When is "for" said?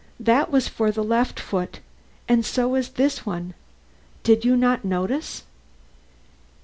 0.67-0.89